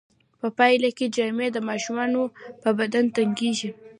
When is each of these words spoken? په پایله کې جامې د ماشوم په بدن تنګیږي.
په 0.39 0.47
پایله 0.57 0.89
کې 0.97 1.05
جامې 1.15 1.47
د 1.53 1.57
ماشوم 1.67 1.97
په 2.61 2.69
بدن 2.79 3.05
تنګیږي. 3.15 3.69